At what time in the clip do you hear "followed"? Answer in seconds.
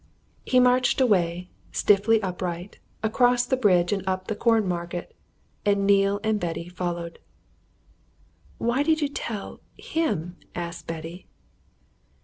6.67-7.19